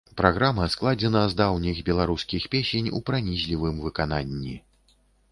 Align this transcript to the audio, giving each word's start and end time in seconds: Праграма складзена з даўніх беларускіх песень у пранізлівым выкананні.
Праграма 0.19 0.63
складзена 0.75 1.19
з 1.33 1.37
даўніх 1.41 1.81
беларускіх 1.89 2.47
песень 2.55 2.89
у 2.99 3.01
пранізлівым 3.09 3.75
выкананні. 3.89 4.55